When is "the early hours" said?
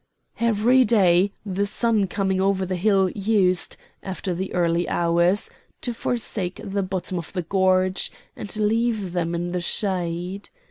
4.33-5.51